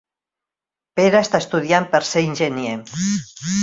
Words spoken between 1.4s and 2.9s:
estudiant per ser enginyer.